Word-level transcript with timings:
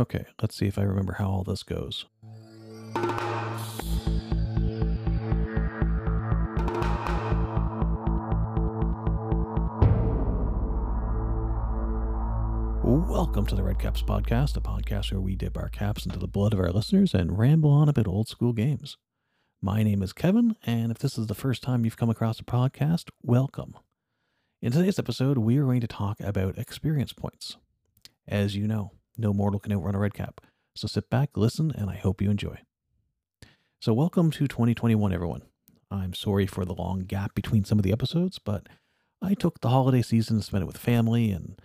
Okay, 0.00 0.24
let's 0.40 0.56
see 0.56 0.66
if 0.66 0.78
I 0.78 0.82
remember 0.82 1.16
how 1.18 1.28
all 1.28 1.44
this 1.44 1.62
goes. 1.62 2.06
Welcome 12.82 13.44
to 13.44 13.54
the 13.54 13.60
Redcaps 13.60 14.02
Podcast, 14.02 14.56
a 14.56 14.62
podcast 14.62 15.12
where 15.12 15.20
we 15.20 15.36
dip 15.36 15.58
our 15.58 15.68
caps 15.68 16.06
into 16.06 16.18
the 16.18 16.26
blood 16.26 16.54
of 16.54 16.60
our 16.60 16.72
listeners 16.72 17.12
and 17.12 17.38
ramble 17.38 17.70
on 17.70 17.90
about 17.90 18.08
old 18.08 18.26
school 18.26 18.54
games. 18.54 18.96
My 19.60 19.82
name 19.82 20.02
is 20.02 20.14
Kevin, 20.14 20.56
and 20.64 20.90
if 20.90 20.96
this 20.96 21.18
is 21.18 21.26
the 21.26 21.34
first 21.34 21.62
time 21.62 21.84
you've 21.84 21.98
come 21.98 22.08
across 22.08 22.38
the 22.38 22.44
podcast, 22.44 23.10
welcome. 23.22 23.74
In 24.62 24.72
today's 24.72 24.98
episode, 24.98 25.36
we 25.36 25.58
are 25.58 25.64
going 25.64 25.82
to 25.82 25.86
talk 25.86 26.18
about 26.20 26.56
experience 26.56 27.12
points. 27.12 27.58
As 28.26 28.56
you 28.56 28.66
know, 28.66 28.92
no 29.16 29.32
mortal 29.32 29.60
can 29.60 29.72
outrun 29.72 29.94
a 29.94 29.98
red 29.98 30.14
cap, 30.14 30.40
so 30.74 30.86
sit 30.86 31.10
back, 31.10 31.36
listen, 31.36 31.72
and 31.76 31.90
I 31.90 31.96
hope 31.96 32.22
you 32.22 32.30
enjoy. 32.30 32.58
So, 33.80 33.92
welcome 33.92 34.30
to 34.32 34.46
2021, 34.46 35.12
everyone. 35.12 35.42
I'm 35.90 36.14
sorry 36.14 36.46
for 36.46 36.64
the 36.64 36.74
long 36.74 37.00
gap 37.00 37.34
between 37.34 37.64
some 37.64 37.78
of 37.78 37.82
the 37.82 37.92
episodes, 37.92 38.38
but 38.38 38.68
I 39.20 39.34
took 39.34 39.60
the 39.60 39.70
holiday 39.70 40.02
season 40.02 40.36
to 40.38 40.42
spend 40.42 40.62
it 40.62 40.66
with 40.66 40.76
family, 40.76 41.30
and 41.30 41.60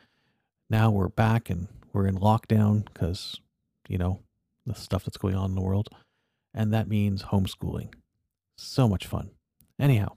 now 0.69 0.89
we're 0.91 1.09
back 1.09 1.49
and 1.49 1.67
we're 1.93 2.07
in 2.07 2.17
lockdown 2.17 2.85
because, 2.93 3.39
you 3.87 3.97
know, 3.97 4.19
the 4.65 4.75
stuff 4.75 5.05
that's 5.05 5.17
going 5.17 5.35
on 5.35 5.51
in 5.51 5.55
the 5.55 5.61
world. 5.61 5.89
And 6.53 6.73
that 6.73 6.87
means 6.87 7.23
homeschooling. 7.23 7.93
So 8.57 8.87
much 8.87 9.05
fun. 9.05 9.31
Anyhow, 9.79 10.15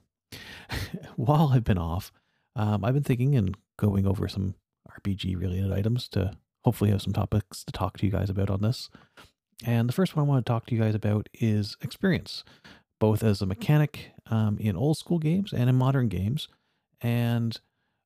while 1.15 1.51
I've 1.53 1.63
been 1.63 1.77
off, 1.77 2.11
um, 2.55 2.83
I've 2.83 2.93
been 2.93 3.03
thinking 3.03 3.35
and 3.35 3.55
going 3.77 4.07
over 4.07 4.27
some 4.27 4.55
RPG 4.89 5.39
related 5.39 5.71
items 5.71 6.07
to 6.09 6.33
hopefully 6.63 6.91
have 6.91 7.01
some 7.01 7.13
topics 7.13 7.63
to 7.63 7.71
talk 7.71 7.97
to 7.97 8.05
you 8.05 8.11
guys 8.11 8.29
about 8.29 8.49
on 8.49 8.61
this. 8.61 8.89
And 9.65 9.89
the 9.89 9.93
first 9.93 10.15
one 10.15 10.25
I 10.25 10.29
want 10.29 10.45
to 10.45 10.49
talk 10.49 10.65
to 10.67 10.75
you 10.75 10.81
guys 10.81 10.95
about 10.95 11.27
is 11.33 11.75
experience, 11.81 12.43
both 12.99 13.23
as 13.23 13.41
a 13.41 13.45
mechanic 13.45 14.11
um, 14.27 14.57
in 14.59 14.75
old 14.75 14.97
school 14.97 15.19
games 15.19 15.51
and 15.51 15.69
in 15.69 15.75
modern 15.75 16.07
games. 16.07 16.47
And 17.01 17.59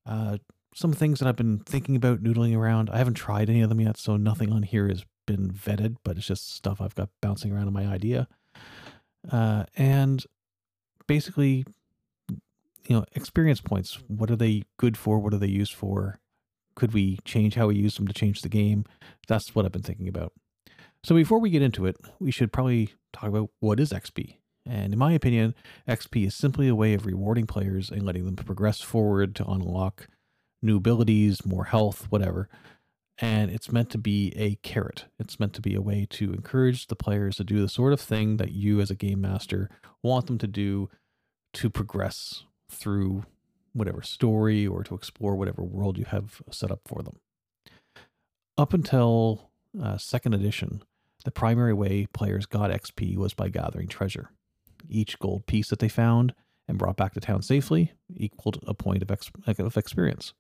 uh, 0.05 0.37
some 0.73 0.93
things 0.93 1.19
that 1.19 1.27
I've 1.27 1.35
been 1.35 1.59
thinking 1.59 1.95
about 1.95 2.23
noodling 2.23 2.57
around. 2.57 2.89
I 2.89 2.97
haven't 2.97 3.15
tried 3.15 3.49
any 3.49 3.61
of 3.61 3.69
them 3.69 3.81
yet, 3.81 3.97
so 3.97 4.17
nothing 4.17 4.51
on 4.51 4.63
here 4.63 4.87
has 4.87 5.05
been 5.25 5.51
vetted, 5.51 5.97
but 6.03 6.17
it's 6.17 6.25
just 6.27 6.53
stuff 6.55 6.81
I've 6.81 6.95
got 6.95 7.09
bouncing 7.21 7.51
around 7.51 7.67
in 7.67 7.73
my 7.73 7.85
idea. 7.85 8.27
Uh, 9.31 9.65
and 9.77 10.25
basically, 11.07 11.65
you 12.87 12.95
know, 12.97 13.05
experience 13.13 13.61
points. 13.61 13.99
What 14.07 14.29
are 14.29 14.35
they 14.35 14.63
good 14.77 14.97
for? 14.97 15.19
What 15.19 15.33
are 15.33 15.37
they 15.37 15.47
used 15.47 15.73
for? 15.73 16.19
Could 16.75 16.93
we 16.93 17.19
change 17.25 17.55
how 17.55 17.67
we 17.67 17.75
use 17.75 17.95
them 17.95 18.07
to 18.07 18.13
change 18.13 18.41
the 18.41 18.49
game? 18.49 18.85
That's 19.27 19.53
what 19.53 19.65
I've 19.65 19.71
been 19.71 19.81
thinking 19.81 20.07
about. 20.07 20.33
So 21.03 21.15
before 21.15 21.39
we 21.39 21.49
get 21.49 21.61
into 21.61 21.85
it, 21.85 21.97
we 22.19 22.31
should 22.31 22.53
probably 22.53 22.93
talk 23.11 23.29
about 23.29 23.49
what 23.59 23.79
is 23.79 23.91
XP. 23.91 24.37
And 24.65 24.93
in 24.93 24.99
my 24.99 25.11
opinion, 25.11 25.53
XP 25.87 26.27
is 26.27 26.35
simply 26.35 26.67
a 26.67 26.75
way 26.75 26.93
of 26.93 27.05
rewarding 27.05 27.45
players 27.45 27.89
and 27.89 28.03
letting 28.03 28.25
them 28.25 28.37
progress 28.37 28.79
forward 28.79 29.35
to 29.35 29.45
unlock 29.45 30.07
new 30.61 30.77
abilities, 30.77 31.45
more 31.45 31.65
health, 31.65 32.07
whatever. 32.09 32.47
And 33.19 33.51
it's 33.51 33.71
meant 33.71 33.89
to 33.91 33.97
be 33.97 34.33
a 34.35 34.55
carrot. 34.67 35.05
It's 35.19 35.39
meant 35.39 35.53
to 35.53 35.61
be 35.61 35.75
a 35.75 35.81
way 35.81 36.07
to 36.11 36.31
encourage 36.31 36.87
the 36.87 36.95
players 36.95 37.35
to 37.35 37.43
do 37.43 37.61
the 37.61 37.69
sort 37.69 37.93
of 37.93 38.01
thing 38.01 38.37
that 38.37 38.53
you, 38.53 38.79
as 38.79 38.89
a 38.89 38.95
game 38.95 39.21
master, 39.21 39.69
want 40.01 40.27
them 40.27 40.37
to 40.39 40.47
do 40.47 40.89
to 41.55 41.69
progress 41.69 42.43
through 42.71 43.25
whatever 43.73 44.01
story 44.01 44.65
or 44.65 44.83
to 44.83 44.95
explore 44.95 45.35
whatever 45.35 45.63
world 45.63 45.97
you 45.97 46.05
have 46.05 46.41
set 46.51 46.71
up 46.71 46.81
for 46.85 47.01
them. 47.01 47.17
Up 48.57 48.73
until 48.73 49.49
uh, 49.81 49.97
second 49.97 50.33
edition, 50.33 50.83
the 51.25 51.31
primary 51.31 51.73
way 51.73 52.05
players 52.13 52.45
got 52.45 52.69
XP 52.69 53.17
was 53.17 53.33
by 53.33 53.49
gathering 53.49 53.87
treasure. 53.87 54.29
Each 54.87 55.17
gold 55.17 55.47
piece 55.47 55.69
that 55.69 55.79
they 55.79 55.89
found 55.89 56.33
and 56.67 56.77
brought 56.77 56.97
back 56.97 57.13
to 57.13 57.19
town 57.19 57.41
safely 57.41 57.93
equaled 58.15 58.63
a 58.67 58.73
point 58.73 59.01
of, 59.01 59.11
ex- 59.11 59.31
of 59.47 59.77
experience. 59.77 60.33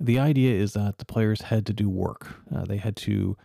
The 0.00 0.18
idea 0.18 0.54
is 0.54 0.72
that 0.72 0.98
the 0.98 1.04
players 1.04 1.42
had 1.42 1.66
to 1.66 1.72
do 1.72 1.88
work. 1.88 2.28
Uh, 2.54 2.64
they 2.64 2.78
had 2.78 2.96
to 2.96 3.36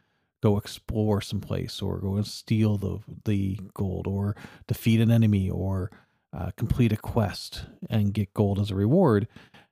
go 0.41 0.57
explore 0.57 1.19
some 1.22 1.41
place 1.41 1.81
or 1.81 2.00
go 2.00 2.16
and 2.16 2.25
steal 2.25 2.78
the 2.78 3.00
the 3.25 3.59
gold 3.73 4.07
or 4.07 4.35
defeat 4.67 5.01
an 5.01 5.12
enemy 5.12 5.50
or 5.50 5.91
uh, 6.35 6.51
complete 6.57 6.91
a 6.91 6.97
quest 6.97 7.65
and 7.89 8.13
get 8.13 8.33
gold 8.33 8.59
as 8.59 8.71
a 8.71 8.75
reward. 8.75 9.27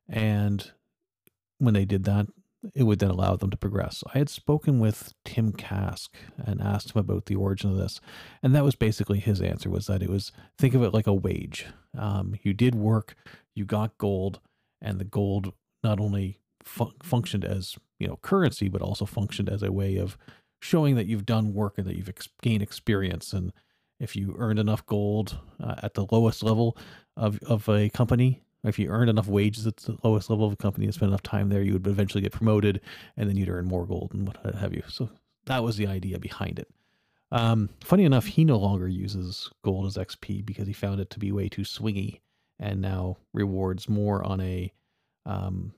And 0.07 0.71
when 1.57 1.73
they 1.73 1.85
did 1.85 2.03
that, 2.05 2.27
it 2.73 2.83
would 2.83 2.99
then 2.99 3.11
allow 3.11 3.35
them 3.35 3.51
to 3.51 3.57
progress. 3.57 4.03
I 4.13 4.17
had 4.17 4.29
spoken 4.29 4.79
with 4.79 5.13
Tim 5.23 5.51
Kask 5.51 6.16
and 6.38 6.61
asked 6.61 6.95
him 6.95 6.99
about 6.99 7.25
the 7.25 7.35
origin 7.35 7.71
of 7.71 7.77
this, 7.77 7.99
and 8.41 8.55
that 8.55 8.63
was 8.63 8.75
basically 8.75 9.19
his 9.19 9.41
answer: 9.41 9.69
was 9.69 9.85
that 9.88 10.01
it 10.01 10.09
was 10.09 10.31
think 10.57 10.73
of 10.73 10.81
it 10.81 10.93
like 10.93 11.07
a 11.07 11.13
wage. 11.13 11.67
Um, 11.97 12.35
you 12.41 12.53
did 12.53 12.73
work, 12.73 13.16
you 13.53 13.66
got 13.66 13.97
gold, 13.97 14.39
and 14.81 14.99
the 14.99 15.05
gold 15.05 15.53
not 15.83 15.99
only 15.99 16.39
fu- 16.63 16.93
functioned 17.03 17.45
as 17.45 17.77
you 17.99 18.07
know 18.07 18.17
currency, 18.22 18.67
but 18.67 18.81
also 18.81 19.05
functioned 19.05 19.49
as 19.49 19.61
a 19.61 19.72
way 19.72 19.97
of 19.97 20.17
showing 20.59 20.95
that 20.95 21.05
you've 21.05 21.25
done 21.25 21.53
work 21.53 21.77
and 21.77 21.85
that 21.85 21.95
you've 21.95 22.09
ex- 22.09 22.29
gained 22.41 22.63
experience. 22.63 23.33
And 23.33 23.53
if 24.00 24.16
you 24.16 24.35
earned 24.38 24.59
enough 24.59 24.85
gold 24.85 25.38
uh, 25.61 25.75
at 25.83 25.94
the 25.94 26.06
lowest 26.11 26.44
level 26.44 26.78
of 27.17 27.39
of 27.44 27.67
a 27.69 27.89
company, 27.89 28.44
if 28.63 28.79
you 28.79 28.89
earned 28.89 29.09
enough 29.09 29.28
wages 29.28 29.67
at 29.67 29.78
the 29.78 29.97
lowest 30.03 30.29
level 30.29 30.45
of 30.45 30.53
a 30.53 30.57
company 30.57 30.85
and 30.85 30.94
spent 30.94 31.09
enough 31.09 31.23
time 31.23 31.50
there, 31.50 31.61
you 31.61 31.73
would 31.73 31.88
eventually 31.88 32.22
get 32.22 32.31
promoted, 32.31 32.81
and 33.17 33.29
then 33.29 33.38
you'd 33.38 33.50
earn 33.50 33.66
more 33.66 33.85
gold 33.85 34.11
and 34.13 34.28
what 34.28 34.55
have 34.55 34.73
you. 34.73 34.84
So 34.88 35.09
that 35.45 35.63
was 35.63 35.78
the 35.78 35.88
idea 35.88 36.19
behind 36.19 36.59
it. 36.59 36.67
Um, 37.31 37.69
funny 37.84 38.05
enough, 38.05 38.25
he 38.25 38.45
no 38.45 38.57
longer 38.57 38.88
uses 38.88 39.50
gold 39.63 39.88
as 39.88 39.97
XP 39.97 40.45
because 40.45 40.67
he 40.67 40.73
found 40.73 41.00
it 41.00 41.09
to 41.11 41.19
be 41.19 41.31
way 41.31 41.50
too 41.50 41.63
swingy, 41.63 42.19
and 42.59 42.81
now 42.81 43.17
rewards 43.34 43.89
more 43.89 44.23
on 44.23 44.41
a 44.41 44.72
um, 45.25 45.73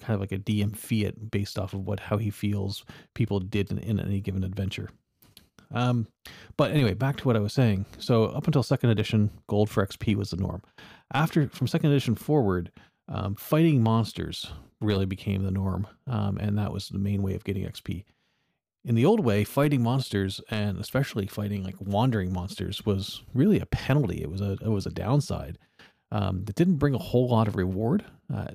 kind 0.00 0.14
of 0.14 0.20
like 0.20 0.32
a 0.32 0.38
DM 0.38 0.76
fiat 0.76 1.30
based 1.30 1.58
off 1.58 1.74
of 1.74 1.86
what 1.86 2.00
how 2.00 2.16
he 2.16 2.30
feels 2.30 2.84
people 3.14 3.40
did 3.40 3.70
in, 3.70 3.78
in 3.78 4.00
any 4.00 4.20
given 4.20 4.44
adventure. 4.44 4.90
Um, 5.72 6.06
but 6.56 6.70
anyway, 6.70 6.94
back 6.94 7.16
to 7.18 7.24
what 7.24 7.36
I 7.36 7.40
was 7.40 7.52
saying. 7.52 7.86
So 7.98 8.26
up 8.26 8.46
until 8.46 8.62
second 8.62 8.90
edition, 8.90 9.30
gold 9.46 9.70
for 9.70 9.86
XP 9.86 10.14
was 10.16 10.30
the 10.30 10.36
norm. 10.36 10.62
After 11.12 11.48
from 11.48 11.66
second 11.66 11.90
edition 11.90 12.14
forward, 12.14 12.70
um, 13.08 13.34
fighting 13.36 13.82
monsters 13.82 14.50
really 14.80 15.06
became 15.06 15.44
the 15.44 15.50
norm, 15.50 15.86
um, 16.06 16.38
and 16.38 16.58
that 16.58 16.72
was 16.72 16.88
the 16.88 16.98
main 16.98 17.22
way 17.22 17.34
of 17.34 17.44
getting 17.44 17.64
XP. 17.64 18.04
In 18.84 18.94
the 18.94 19.04
old 19.04 19.20
way, 19.20 19.42
fighting 19.42 19.82
monsters 19.82 20.40
and 20.48 20.78
especially 20.78 21.26
fighting 21.26 21.64
like 21.64 21.74
wandering 21.80 22.32
monsters 22.32 22.86
was 22.86 23.22
really 23.34 23.58
a 23.58 23.66
penalty. 23.66 24.22
It 24.22 24.30
was 24.30 24.40
a 24.40 24.52
it 24.62 24.68
was 24.68 24.86
a 24.86 24.90
downside 24.90 25.58
um, 26.12 26.44
that 26.44 26.54
didn't 26.54 26.76
bring 26.76 26.94
a 26.94 26.98
whole 26.98 27.28
lot 27.28 27.48
of 27.48 27.56
reward. 27.56 28.04
Uh, 28.32 28.46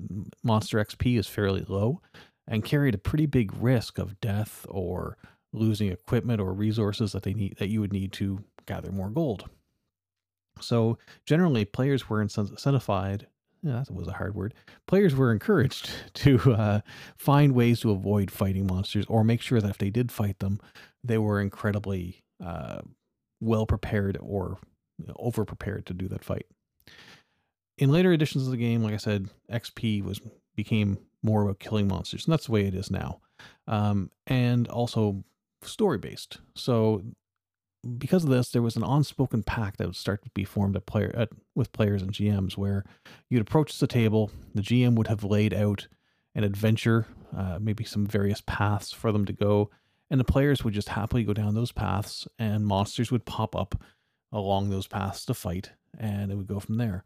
Monster 0.43 0.83
XP 0.83 1.17
is 1.17 1.27
fairly 1.27 1.65
low 1.67 2.01
and 2.47 2.63
carried 2.63 2.95
a 2.95 2.99
pretty 2.99 3.25
big 3.25 3.53
risk 3.55 3.97
of 3.97 4.19
death 4.21 4.65
or 4.69 5.17
losing 5.53 5.89
equipment 5.91 6.39
or 6.39 6.53
resources 6.53 7.11
that 7.11 7.23
they 7.23 7.33
need 7.33 7.57
that 7.57 7.69
you 7.69 7.81
would 7.81 7.93
need 7.93 8.11
to 8.13 8.43
gather 8.65 8.91
more 8.91 9.09
gold. 9.09 9.49
So 10.59 10.97
generally, 11.25 11.65
players 11.65 12.09
were 12.09 12.23
incentivized. 12.23 13.25
Yeah, 13.63 13.83
that 13.85 13.91
was 13.91 14.07
a 14.07 14.13
hard 14.13 14.33
word. 14.33 14.55
Players 14.87 15.15
were 15.15 15.31
encouraged 15.31 15.91
to 16.15 16.53
uh, 16.53 16.81
find 17.17 17.53
ways 17.53 17.81
to 17.81 17.91
avoid 17.91 18.31
fighting 18.31 18.67
monsters, 18.67 19.05
or 19.07 19.23
make 19.23 19.41
sure 19.41 19.61
that 19.61 19.69
if 19.69 19.77
they 19.77 19.89
did 19.89 20.11
fight 20.11 20.39
them, 20.39 20.59
they 21.03 21.17
were 21.17 21.39
incredibly 21.39 22.23
uh, 22.43 22.81
well 23.39 23.65
prepared 23.65 24.17
or 24.21 24.57
over 25.15 25.45
prepared 25.45 25.85
to 25.87 25.93
do 25.93 26.07
that 26.07 26.23
fight 26.23 26.45
in 27.81 27.91
later 27.91 28.13
editions 28.13 28.45
of 28.45 28.51
the 28.51 28.57
game, 28.57 28.83
like 28.83 28.93
I 28.93 28.97
said, 28.97 29.27
XP 29.51 30.03
was 30.03 30.21
became 30.55 30.99
more 31.23 31.43
about 31.43 31.59
killing 31.59 31.87
monsters, 31.87 32.25
and 32.25 32.31
that's 32.31 32.45
the 32.45 32.51
way 32.51 32.67
it 32.67 32.75
is 32.75 32.91
now, 32.91 33.19
um, 33.67 34.11
and 34.27 34.67
also 34.67 35.23
story 35.63 35.97
based. 35.97 36.39
So 36.55 37.03
because 37.97 38.23
of 38.23 38.29
this, 38.29 38.49
there 38.49 38.61
was 38.61 38.75
an 38.75 38.83
unspoken 38.83 39.43
pact 39.43 39.77
that 39.77 39.87
would 39.87 39.95
start 39.95 40.23
to 40.23 40.29
be 40.31 40.43
formed 40.43 40.75
at 40.75 40.85
player 40.85 41.13
at, 41.15 41.29
with 41.55 41.71
players 41.71 42.01
and 42.01 42.11
GMs, 42.11 42.57
where 42.57 42.83
you'd 43.29 43.41
approach 43.41 43.77
the 43.77 43.87
table. 43.87 44.31
The 44.53 44.61
GM 44.61 44.95
would 44.95 45.07
have 45.07 45.23
laid 45.23 45.53
out 45.53 45.87
an 46.35 46.43
adventure, 46.43 47.07
uh, 47.35 47.57
maybe 47.59 47.83
some 47.83 48.05
various 48.05 48.41
paths 48.45 48.91
for 48.91 49.11
them 49.11 49.25
to 49.25 49.33
go, 49.33 49.69
and 50.09 50.19
the 50.19 50.25
players 50.25 50.63
would 50.63 50.73
just 50.73 50.89
happily 50.89 51.23
go 51.23 51.33
down 51.33 51.55
those 51.55 51.71
paths, 51.71 52.27
and 52.37 52.65
monsters 52.65 53.11
would 53.11 53.25
pop 53.25 53.55
up 53.55 53.81
along 54.31 54.69
those 54.69 54.87
paths 54.87 55.25
to 55.25 55.33
fight, 55.33 55.71
and 55.97 56.31
it 56.31 56.35
would 56.35 56.47
go 56.47 56.59
from 56.59 56.77
there 56.77 57.03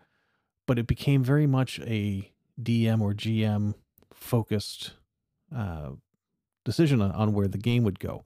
but 0.67 0.79
it 0.79 0.87
became 0.87 1.23
very 1.23 1.47
much 1.47 1.79
a 1.81 2.31
DM 2.61 3.01
or 3.01 3.13
GM 3.13 3.75
focused 4.13 4.93
uh, 5.55 5.91
decision 6.63 7.01
on, 7.01 7.11
on, 7.11 7.33
where 7.33 7.47
the 7.47 7.57
game 7.57 7.83
would 7.83 7.99
go. 7.99 8.23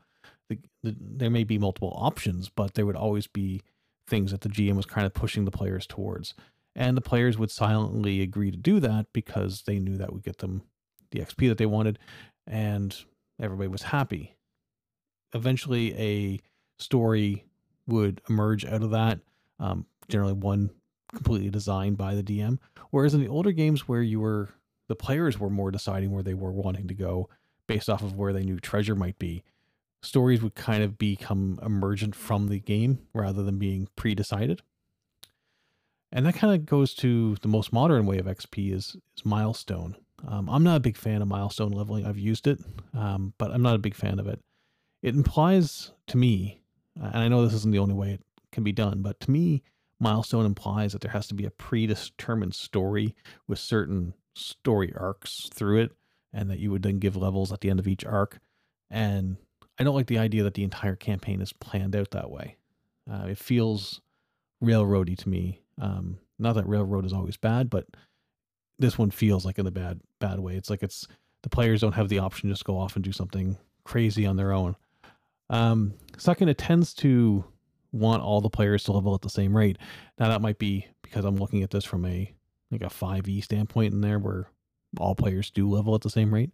The, 0.83 0.91
the, 0.91 0.95
there 0.99 1.29
may 1.29 1.43
be 1.43 1.57
multiple 1.57 1.93
options, 1.95 2.49
but 2.49 2.73
there 2.73 2.85
would 2.85 2.95
always 2.95 3.27
be 3.27 3.61
things 4.07 4.31
that 4.31 4.41
the 4.41 4.49
GM 4.49 4.75
was 4.75 4.85
kind 4.85 5.05
of 5.05 5.13
pushing 5.13 5.45
the 5.45 5.51
players 5.51 5.85
towards. 5.85 6.33
And 6.75 6.95
the 6.95 7.01
players 7.01 7.37
would 7.37 7.51
silently 7.51 8.21
agree 8.21 8.51
to 8.51 8.57
do 8.57 8.79
that 8.79 9.07
because 9.13 9.63
they 9.63 9.79
knew 9.79 9.97
that 9.97 10.13
would 10.13 10.23
get 10.23 10.37
them 10.39 10.63
the 11.11 11.19
XP 11.19 11.49
that 11.49 11.57
they 11.57 11.65
wanted, 11.65 11.97
and 12.47 12.95
everybody 13.41 13.67
was 13.67 13.83
happy. 13.83 14.35
eventually 15.33 15.93
a 15.97 16.39
story 16.81 17.45
would 17.87 18.21
emerge 18.29 18.65
out 18.65 18.83
of 18.83 18.91
that. 18.91 19.19
Um, 19.59 19.85
generally, 20.07 20.33
one 20.33 20.71
completely 21.13 21.49
designed 21.49 21.97
by 21.97 22.15
the 22.15 22.23
DM. 22.23 22.59
Whereas 22.91 23.13
in 23.13 23.21
the 23.21 23.27
older 23.27 23.51
games, 23.51 23.87
where 23.87 24.01
you 24.01 24.19
were 24.19 24.49
the 24.87 24.95
players 24.95 25.39
were 25.39 25.49
more 25.49 25.71
deciding 25.71 26.11
where 26.11 26.23
they 26.23 26.33
were 26.33 26.51
wanting 26.51 26.87
to 26.87 26.93
go 26.93 27.29
based 27.67 27.89
off 27.89 28.01
of 28.01 28.15
where 28.15 28.33
they 28.33 28.43
knew 28.43 28.59
treasure 28.59 28.95
might 28.95 29.19
be, 29.19 29.43
stories 30.01 30.41
would 30.41 30.55
kind 30.55 30.83
of 30.83 30.97
become 30.97 31.59
emergent 31.63 32.15
from 32.15 32.47
the 32.47 32.59
game 32.59 32.99
rather 33.13 33.43
than 33.43 33.57
being 33.57 33.87
pre-decided. 33.95 34.61
And 36.11 36.25
that 36.25 36.35
kind 36.35 36.53
of 36.53 36.65
goes 36.65 36.93
to 36.95 37.35
the 37.41 37.47
most 37.47 37.71
modern 37.71 38.05
way 38.05 38.17
of 38.17 38.25
XP 38.25 38.73
is, 38.73 38.97
is 39.15 39.25
milestone. 39.25 39.95
Um, 40.27 40.49
I'm 40.49 40.63
not 40.63 40.77
a 40.77 40.81
big 40.81 40.97
fan 40.97 41.21
of 41.21 41.27
milestone 41.27 41.71
leveling. 41.71 42.05
I've 42.05 42.17
used 42.17 42.47
it, 42.47 42.59
um, 42.93 43.33
but 43.37 43.51
I'm 43.51 43.61
not 43.61 43.75
a 43.75 43.79
big 43.79 43.95
fan 43.95 44.19
of 44.19 44.27
it. 44.27 44.39
It 45.01 45.15
implies 45.15 45.91
to 46.07 46.17
me, 46.17 46.61
and 46.95 47.17
I 47.17 47.27
know 47.27 47.43
this 47.43 47.53
isn't 47.53 47.71
the 47.71 47.79
only 47.79 47.93
way 47.93 48.11
it 48.13 48.21
can 48.51 48.63
be 48.63 48.71
done, 48.71 49.01
but 49.01 49.19
to 49.21 49.31
me, 49.31 49.63
milestone 49.99 50.45
implies 50.45 50.93
that 50.93 51.01
there 51.01 51.11
has 51.11 51.27
to 51.27 51.35
be 51.35 51.45
a 51.45 51.51
predetermined 51.51 52.55
story 52.55 53.15
with 53.47 53.59
certain 53.59 54.13
story 54.33 54.93
arcs 54.97 55.49
through 55.53 55.79
it, 55.79 55.91
and 56.33 56.49
that 56.49 56.59
you 56.59 56.71
would 56.71 56.83
then 56.83 56.99
give 56.99 57.15
levels 57.15 57.51
at 57.53 57.61
the 57.61 57.69
end 57.69 57.79
of 57.79 57.87
each 57.87 58.05
arc. 58.05 58.39
And 58.89 59.37
I 59.79 59.83
don't 59.83 59.95
like 59.95 60.07
the 60.07 60.19
idea 60.19 60.43
that 60.43 60.53
the 60.53 60.63
entire 60.63 60.95
campaign 60.95 61.41
is 61.41 61.53
planned 61.53 61.95
out 61.95 62.11
that 62.11 62.29
way. 62.29 62.57
Uh, 63.09 63.27
it 63.27 63.37
feels 63.37 64.01
railroady 64.63 65.17
to 65.17 65.29
me. 65.29 65.61
Um, 65.81 66.19
not 66.37 66.53
that 66.53 66.67
railroad 66.67 67.05
is 67.05 67.13
always 67.13 67.37
bad, 67.37 67.69
but 67.69 67.85
this 68.77 68.97
one 68.97 69.11
feels 69.11 69.45
like 69.45 69.57
in 69.57 69.65
the 69.65 69.71
bad 69.71 70.01
bad 70.19 70.39
way. 70.39 70.55
It's 70.55 70.69
like 70.69 70.83
it's 70.83 71.07
the 71.43 71.49
players 71.49 71.81
don't 71.81 71.93
have 71.93 72.09
the 72.09 72.19
option 72.19 72.49
to 72.49 72.53
just 72.53 72.65
go 72.65 72.77
off 72.77 72.95
and 72.95 73.03
do 73.03 73.11
something 73.11 73.57
crazy 73.85 74.25
on 74.25 74.35
their 74.35 74.51
own. 74.51 74.75
Um, 75.49 75.93
second, 76.17 76.49
it 76.49 76.57
tends 76.57 76.93
to 76.95 77.45
want 77.91 78.21
all 78.21 78.41
the 78.41 78.49
players 78.49 78.83
to 78.83 78.91
level 78.91 79.15
at 79.15 79.21
the 79.21 79.29
same 79.29 79.55
rate. 79.55 79.77
Now 80.19 80.27
that 80.29 80.41
might 80.41 80.59
be 80.59 80.87
because 81.01 81.25
I'm 81.25 81.37
looking 81.37 81.63
at 81.63 81.71
this 81.71 81.85
from 81.85 82.05
a 82.05 82.33
like 82.71 82.83
a 82.83 82.85
5e 82.85 83.43
standpoint 83.43 83.93
in 83.93 84.01
there 84.01 84.19
where 84.19 84.47
all 84.99 85.15
players 85.15 85.49
do 85.49 85.67
level 85.67 85.95
at 85.95 86.01
the 86.01 86.09
same 86.09 86.33
rate. 86.33 86.51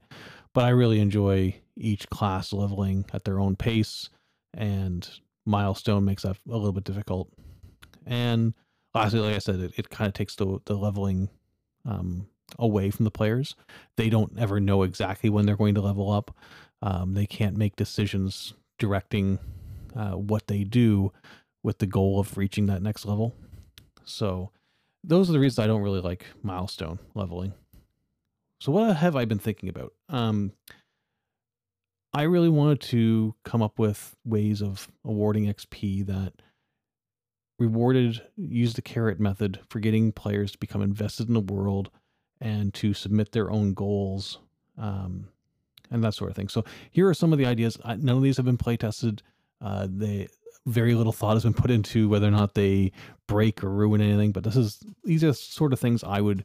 But 0.56 0.64
I 0.64 0.70
really 0.70 1.02
enjoy 1.02 1.56
each 1.76 2.10
class 2.10 2.54
leveling 2.54 3.06
at 3.14 3.26
their 3.26 3.40
own 3.40 3.58
pace 3.58 4.10
and 4.54 5.08
milestone 5.46 6.06
makes 6.06 6.24
that 6.24 6.38
a 6.50 6.56
little 6.56 6.72
bit 6.72 6.86
difficult. 6.86 7.30
And 8.06 8.54
lastly, 8.94 9.20
like 9.20 9.36
I 9.36 9.40
said, 9.40 9.60
it, 9.60 9.74
it 9.78 9.90
kind 9.90 10.08
of 10.08 10.14
takes 10.14 10.36
the, 10.36 10.60
the 10.66 10.76
leveling 10.76 11.30
um, 11.86 12.28
away 12.58 12.90
from 12.90 13.04
the 13.04 13.12
players. 13.12 13.56
They 13.98 14.10
don't 14.10 14.32
ever 14.40 14.62
know 14.62 14.84
exactly 14.84 15.30
when 15.30 15.46
they're 15.46 15.58
going 15.58 15.76
to 15.76 15.82
level 15.82 16.10
up. 16.10 16.34
Um, 16.82 17.16
they 17.16 17.26
can't 17.26 17.58
make 17.58 17.76
decisions 17.76 18.54
directing 18.80 19.40
uh, 19.94 20.12
what 20.12 20.48
they 20.48 20.64
do 20.64 21.12
with 21.64 21.80
the 21.80 21.86
goal 21.86 22.18
of 22.18 22.38
reaching 22.38 22.68
that 22.68 22.82
next 22.82 23.06
level. 23.06 23.36
So 24.06 24.52
those 25.04 25.30
are 25.30 25.34
the 25.34 25.40
reasons 25.40 25.60
I 25.60 25.68
don't 25.68 25.82
really 25.82 26.02
like 26.02 26.28
milestone 26.44 27.00
leveling. 27.14 27.54
So 28.60 28.72
what 28.72 28.96
have 28.96 29.16
I 29.16 29.26
been 29.26 29.40
thinking 29.40 29.70
about? 29.70 29.94
Um, 30.10 30.54
I 32.14 32.24
really 32.24 32.50
wanted 32.50 32.80
to 32.82 33.36
come 33.44 33.62
up 33.62 33.78
with 33.78 34.16
ways 34.24 34.62
of 34.62 34.90
awarding 35.04 35.46
XP 35.54 36.06
that 36.08 36.34
rewarded, 37.60 38.22
use 38.38 38.74
the 38.74 38.82
carrot 38.82 39.20
method 39.20 39.60
for 39.70 39.80
getting 39.80 40.12
players 40.12 40.52
to 40.54 40.58
become 40.58 40.82
invested 40.82 41.28
in 41.28 41.34
the 41.34 41.42
world 41.42 41.90
and 42.40 42.74
to 42.76 42.94
submit 42.94 43.32
their 43.32 43.52
own 43.52 43.74
goals 43.74 44.40
um, 44.78 45.28
and 45.92 46.04
that 46.04 46.14
sort 46.14 46.30
of 46.30 46.36
thing. 46.36 46.50
So 46.50 46.64
here 46.92 47.08
are 47.08 47.14
some 47.14 47.34
of 47.34 47.40
the 47.40 47.46
ideas. 47.46 47.78
None 47.86 48.18
of 48.18 48.24
these 48.24 48.38
have 48.38 48.46
been 48.46 48.58
play 48.58 48.78
tested. 48.78 49.22
Uh, 49.62 49.88
they 49.90 50.28
very 50.66 50.96
little 50.96 51.14
thought 51.14 51.36
has 51.36 51.44
been 51.44 51.54
put 51.54 51.72
into 51.72 52.10
whether 52.10 52.28
or 52.28 52.32
not 52.32 52.56
they 52.56 52.92
break 53.28 53.64
or 53.64 53.70
ruin 53.70 54.02
anything. 54.02 54.32
But 54.32 54.44
this 54.44 54.56
is 54.56 54.80
these 55.04 55.24
are 55.24 55.34
sort 55.34 55.74
of 55.74 55.80
things 55.80 56.04
I 56.04 56.22
would 56.22 56.44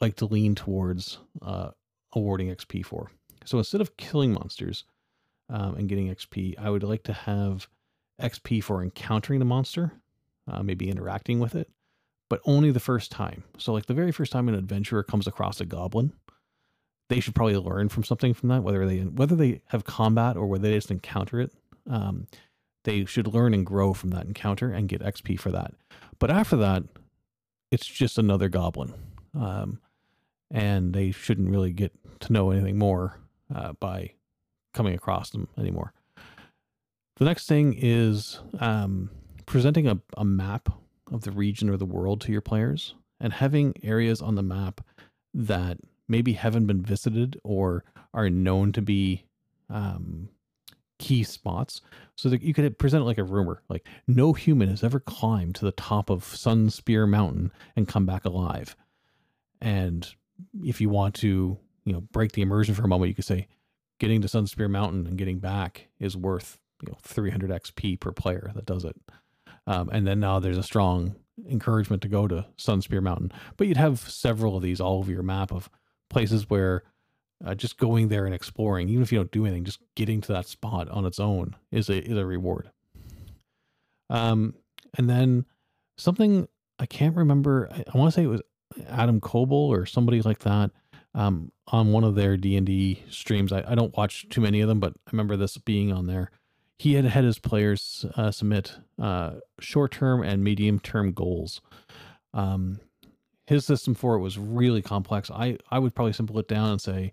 like 0.00 0.16
to 0.16 0.26
lean 0.26 0.54
towards 0.54 1.18
uh, 1.42 1.70
awarding 2.12 2.48
XP 2.48 2.84
for. 2.84 3.10
So 3.44 3.58
instead 3.58 3.80
of 3.80 3.96
killing 3.96 4.32
monsters 4.32 4.84
um, 5.48 5.76
and 5.76 5.88
getting 5.88 6.14
XP, 6.14 6.58
I 6.58 6.70
would 6.70 6.82
like 6.82 7.04
to 7.04 7.12
have 7.12 7.68
XP 8.20 8.62
for 8.62 8.82
encountering 8.82 9.38
the 9.38 9.44
monster, 9.44 9.92
uh, 10.50 10.62
maybe 10.62 10.90
interacting 10.90 11.38
with 11.38 11.54
it, 11.54 11.70
but 12.28 12.40
only 12.44 12.70
the 12.70 12.80
first 12.80 13.10
time. 13.10 13.44
So 13.56 13.72
like 13.72 13.86
the 13.86 13.94
very 13.94 14.12
first 14.12 14.32
time 14.32 14.48
an 14.48 14.54
adventurer 14.54 15.02
comes 15.02 15.26
across 15.26 15.60
a 15.60 15.66
goblin, 15.66 16.12
they 17.08 17.20
should 17.20 17.34
probably 17.34 17.56
learn 17.56 17.88
from 17.88 18.04
something 18.04 18.34
from 18.34 18.50
that, 18.50 18.62
whether 18.62 18.86
they 18.86 18.98
whether 19.00 19.34
they 19.34 19.62
have 19.68 19.84
combat 19.84 20.36
or 20.36 20.46
whether 20.46 20.68
they 20.68 20.74
just 20.74 20.90
encounter 20.90 21.40
it. 21.40 21.52
Um, 21.88 22.26
they 22.84 23.04
should 23.06 23.26
learn 23.26 23.54
and 23.54 23.64
grow 23.64 23.92
from 23.94 24.10
that 24.10 24.26
encounter 24.26 24.70
and 24.70 24.88
get 24.88 25.02
XP 25.02 25.40
for 25.40 25.50
that. 25.50 25.74
But 26.18 26.30
after 26.30 26.56
that, 26.56 26.84
it's 27.70 27.86
just 27.86 28.18
another 28.18 28.48
goblin. 28.48 28.94
Um, 29.34 29.80
and 30.50 30.94
they 30.94 31.10
shouldn't 31.10 31.50
really 31.50 31.72
get 31.72 31.92
to 32.20 32.32
know 32.32 32.50
anything 32.50 32.78
more 32.78 33.20
uh, 33.54 33.72
by 33.74 34.12
coming 34.72 34.94
across 34.94 35.30
them 35.30 35.48
anymore. 35.58 35.92
The 37.16 37.24
next 37.24 37.46
thing 37.46 37.74
is 37.76 38.40
um, 38.60 39.10
presenting 39.44 39.86
a, 39.86 40.00
a 40.16 40.24
map 40.24 40.68
of 41.10 41.22
the 41.22 41.32
region 41.32 41.68
or 41.68 41.76
the 41.76 41.84
world 41.84 42.20
to 42.22 42.32
your 42.32 42.40
players 42.40 42.94
and 43.20 43.32
having 43.32 43.74
areas 43.82 44.22
on 44.22 44.36
the 44.36 44.42
map 44.42 44.80
that 45.34 45.78
maybe 46.06 46.32
haven't 46.34 46.66
been 46.66 46.82
visited 46.82 47.38
or 47.44 47.84
are 48.14 48.30
known 48.30 48.72
to 48.72 48.82
be 48.82 49.24
um, 49.68 50.28
key 50.98 51.22
spots 51.22 51.80
so 52.16 52.28
that 52.28 52.42
you 52.42 52.54
could 52.54 52.78
present 52.78 53.04
like 53.04 53.18
a 53.18 53.24
rumor 53.24 53.62
like 53.68 53.86
no 54.06 54.32
human 54.32 54.68
has 54.68 54.82
ever 54.82 54.98
climbed 54.98 55.54
to 55.54 55.64
the 55.64 55.72
top 55.72 56.10
of 56.10 56.24
Sunspear 56.24 57.08
Mountain 57.08 57.52
and 57.76 57.86
come 57.86 58.06
back 58.06 58.24
alive 58.24 58.76
and 59.60 60.14
if 60.62 60.80
you 60.80 60.88
want 60.88 61.14
to 61.14 61.58
you 61.84 61.92
know 61.92 62.00
break 62.00 62.32
the 62.32 62.42
immersion 62.42 62.74
for 62.74 62.82
a 62.82 62.88
moment 62.88 63.08
you 63.08 63.14
could 63.14 63.24
say 63.24 63.46
getting 63.98 64.20
to 64.20 64.28
Sunspear 64.28 64.70
Mountain 64.70 65.06
and 65.06 65.18
getting 65.18 65.38
back 65.38 65.88
is 65.98 66.16
worth 66.16 66.58
you 66.82 66.90
know 66.90 66.98
300 67.02 67.50
xp 67.62 67.98
per 68.00 68.12
player 68.12 68.50
that 68.54 68.66
does 68.66 68.84
it 68.84 68.96
um, 69.66 69.88
and 69.90 70.06
then 70.06 70.20
now 70.20 70.38
there's 70.38 70.58
a 70.58 70.62
strong 70.62 71.16
encouragement 71.48 72.02
to 72.02 72.08
go 72.08 72.26
to 72.28 72.46
Sunspear 72.56 73.02
Mountain 73.02 73.32
but 73.56 73.66
you'd 73.66 73.76
have 73.76 74.00
several 74.00 74.56
of 74.56 74.62
these 74.62 74.80
all 74.80 74.98
over 74.98 75.10
your 75.10 75.22
map 75.22 75.52
of 75.52 75.68
places 76.08 76.48
where 76.48 76.84
uh, 77.44 77.54
just 77.54 77.78
going 77.78 78.08
there 78.08 78.26
and 78.26 78.34
exploring, 78.34 78.88
even 78.88 79.02
if 79.02 79.12
you 79.12 79.18
don't 79.18 79.30
do 79.30 79.46
anything, 79.46 79.64
just 79.64 79.80
getting 79.94 80.20
to 80.22 80.32
that 80.32 80.46
spot 80.46 80.88
on 80.88 81.04
its 81.04 81.20
own 81.20 81.54
is 81.70 81.88
a 81.88 82.04
is 82.04 82.16
a 82.16 82.26
reward. 82.26 82.70
Um, 84.10 84.54
and 84.96 85.08
then 85.08 85.44
something 85.96 86.48
I 86.78 86.86
can't 86.86 87.16
remember. 87.16 87.68
I, 87.70 87.84
I 87.92 87.98
want 87.98 88.12
to 88.12 88.20
say 88.20 88.24
it 88.24 88.28
was 88.28 88.42
Adam 88.88 89.20
Koebel 89.20 89.52
or 89.52 89.86
somebody 89.86 90.22
like 90.22 90.40
that 90.40 90.70
um, 91.14 91.52
on 91.68 91.92
one 91.92 92.04
of 92.04 92.14
their 92.14 92.36
D 92.36 92.56
and 92.56 92.66
D 92.66 93.02
streams. 93.10 93.52
I, 93.52 93.64
I 93.66 93.74
don't 93.74 93.96
watch 93.96 94.28
too 94.28 94.40
many 94.40 94.60
of 94.60 94.68
them, 94.68 94.80
but 94.80 94.92
I 95.06 95.10
remember 95.12 95.36
this 95.36 95.56
being 95.58 95.92
on 95.92 96.06
there. 96.06 96.30
He 96.78 96.94
had 96.94 97.04
had 97.06 97.24
his 97.24 97.38
players 97.38 98.06
uh, 98.14 98.30
submit 98.30 98.76
uh, 99.00 99.34
short 99.58 99.92
term 99.92 100.22
and 100.22 100.44
medium 100.44 100.78
term 100.78 101.12
goals. 101.12 101.60
Um, 102.34 102.80
his 103.46 103.64
system 103.64 103.94
for 103.94 104.14
it 104.14 104.20
was 104.20 104.38
really 104.38 104.82
complex. 104.82 105.30
I 105.30 105.58
I 105.70 105.78
would 105.78 105.94
probably 105.94 106.12
simple 106.12 106.38
it 106.38 106.48
down 106.48 106.70
and 106.70 106.80
say 106.80 107.12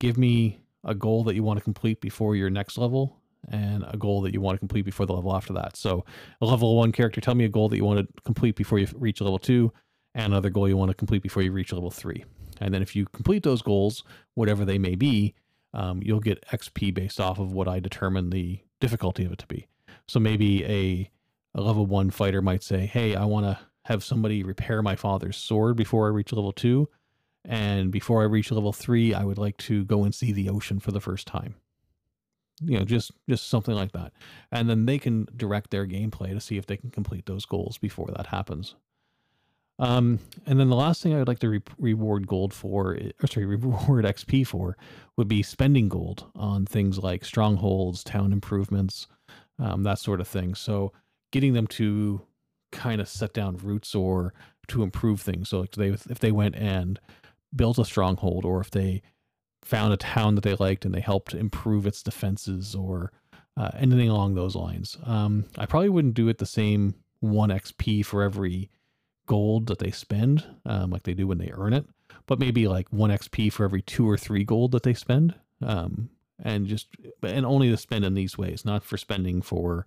give 0.00 0.16
me 0.16 0.60
a 0.84 0.94
goal 0.94 1.24
that 1.24 1.34
you 1.34 1.42
want 1.42 1.58
to 1.58 1.64
complete 1.64 2.00
before 2.00 2.36
your 2.36 2.50
next 2.50 2.78
level 2.78 3.18
and 3.50 3.84
a 3.88 3.96
goal 3.96 4.20
that 4.22 4.32
you 4.32 4.40
want 4.40 4.54
to 4.54 4.58
complete 4.58 4.84
before 4.84 5.06
the 5.06 5.12
level 5.12 5.34
after 5.34 5.52
that. 5.52 5.76
So 5.76 6.04
a 6.40 6.46
level 6.46 6.76
one 6.76 6.92
character, 6.92 7.20
tell 7.20 7.34
me 7.34 7.44
a 7.44 7.48
goal 7.48 7.68
that 7.68 7.76
you 7.76 7.84
want 7.84 8.00
to 8.00 8.22
complete 8.22 8.56
before 8.56 8.78
you 8.78 8.86
reach 8.96 9.20
level 9.20 9.38
two 9.38 9.72
and 10.14 10.32
another 10.32 10.50
goal 10.50 10.68
you 10.68 10.76
want 10.76 10.90
to 10.90 10.96
complete 10.96 11.22
before 11.22 11.42
you 11.42 11.52
reach 11.52 11.72
level 11.72 11.90
three. 11.90 12.24
And 12.60 12.72
then 12.72 12.82
if 12.82 12.94
you 12.94 13.06
complete 13.06 13.42
those 13.42 13.62
goals, 13.62 14.04
whatever 14.34 14.64
they 14.64 14.78
may 14.78 14.94
be, 14.94 15.34
um, 15.74 16.00
you'll 16.02 16.20
get 16.20 16.46
XP 16.48 16.94
based 16.94 17.18
off 17.18 17.38
of 17.38 17.52
what 17.52 17.68
I 17.68 17.80
determine 17.80 18.30
the 18.30 18.60
difficulty 18.80 19.24
of 19.24 19.32
it 19.32 19.38
to 19.38 19.46
be. 19.46 19.66
So 20.06 20.20
maybe 20.20 20.64
a, 20.64 21.10
a 21.54 21.62
level 21.62 21.86
one 21.86 22.10
fighter 22.10 22.42
might 22.42 22.62
say, 22.62 22.86
Hey, 22.86 23.14
I 23.14 23.24
want 23.24 23.46
to 23.46 23.58
have 23.86 24.04
somebody 24.04 24.42
repair 24.42 24.82
my 24.82 24.96
father's 24.96 25.36
sword 25.36 25.76
before 25.76 26.06
I 26.06 26.10
reach 26.10 26.32
level 26.32 26.52
two. 26.52 26.88
And 27.44 27.90
before 27.90 28.22
I 28.22 28.26
reach 28.26 28.52
level 28.52 28.72
three, 28.72 29.14
I 29.14 29.24
would 29.24 29.38
like 29.38 29.56
to 29.58 29.84
go 29.84 30.04
and 30.04 30.14
see 30.14 30.32
the 30.32 30.48
ocean 30.48 30.78
for 30.78 30.92
the 30.92 31.00
first 31.00 31.26
time. 31.26 31.56
You 32.60 32.78
know, 32.78 32.84
just 32.84 33.10
just 33.28 33.48
something 33.48 33.74
like 33.74 33.92
that. 33.92 34.12
And 34.52 34.70
then 34.70 34.86
they 34.86 34.98
can 34.98 35.26
direct 35.36 35.70
their 35.70 35.86
gameplay 35.86 36.32
to 36.32 36.40
see 36.40 36.58
if 36.58 36.66
they 36.66 36.76
can 36.76 36.90
complete 36.90 37.26
those 37.26 37.44
goals 37.44 37.78
before 37.78 38.10
that 38.14 38.26
happens. 38.28 38.76
Um, 39.78 40.20
and 40.46 40.60
then 40.60 40.68
the 40.68 40.76
last 40.76 41.02
thing 41.02 41.14
I 41.14 41.18
would 41.18 41.28
like 41.28 41.40
to 41.40 41.48
re- 41.48 41.62
reward 41.78 42.26
gold 42.26 42.52
for, 42.54 42.96
or 43.22 43.26
sorry, 43.26 43.46
reward 43.56 44.04
XP 44.04 44.46
for, 44.46 44.76
would 45.16 45.28
be 45.28 45.42
spending 45.42 45.88
gold 45.88 46.26
on 46.36 46.66
things 46.66 46.98
like 46.98 47.24
strongholds, 47.24 48.04
town 48.04 48.32
improvements, 48.32 49.06
um, 49.58 49.82
that 49.82 49.98
sort 49.98 50.20
of 50.20 50.28
thing. 50.28 50.54
So 50.54 50.92
getting 51.32 51.52
them 51.54 51.66
to 51.68 52.22
kind 52.70 53.00
of 53.00 53.08
set 53.08 53.32
down 53.34 53.56
roots 53.56 53.94
or 53.94 54.34
to 54.68 54.82
improve 54.82 55.20
things. 55.20 55.48
So 55.48 55.60
like 55.60 55.72
they, 55.72 55.88
if 55.88 56.18
they 56.18 56.32
went 56.32 56.56
and 56.56 57.00
built 57.54 57.78
a 57.78 57.84
stronghold 57.84 58.44
or 58.44 58.60
if 58.60 58.70
they 58.70 59.02
found 59.62 59.92
a 59.92 59.96
town 59.96 60.34
that 60.34 60.44
they 60.44 60.54
liked 60.54 60.84
and 60.84 60.94
they 60.94 61.00
helped 61.00 61.34
improve 61.34 61.86
its 61.86 62.02
defenses 62.02 62.74
or 62.74 63.12
uh, 63.56 63.70
anything 63.76 64.08
along 64.08 64.34
those 64.34 64.56
lines. 64.56 64.96
Um, 65.04 65.44
I 65.58 65.66
probably 65.66 65.88
wouldn't 65.88 66.14
do 66.14 66.28
it 66.28 66.38
the 66.38 66.46
same 66.46 66.94
one 67.20 67.50
XP 67.50 68.04
for 68.04 68.22
every 68.22 68.70
gold 69.26 69.66
that 69.66 69.78
they 69.78 69.90
spend, 69.90 70.44
um, 70.66 70.90
like 70.90 71.04
they 71.04 71.14
do 71.14 71.26
when 71.26 71.38
they 71.38 71.52
earn 71.52 71.72
it, 71.72 71.86
but 72.26 72.38
maybe 72.38 72.68
like 72.68 72.88
one 72.92 73.10
XP 73.10 73.52
for 73.52 73.64
every 73.64 73.82
two 73.82 74.08
or 74.08 74.16
three 74.16 74.44
gold 74.44 74.72
that 74.72 74.82
they 74.82 74.94
spend. 74.94 75.34
Um, 75.64 76.10
and 76.42 76.66
just 76.66 76.88
and 77.22 77.46
only 77.46 77.70
to 77.70 77.76
spend 77.76 78.04
in 78.04 78.14
these 78.14 78.36
ways, 78.36 78.64
not 78.64 78.82
for 78.82 78.96
spending 78.96 79.42
for 79.42 79.86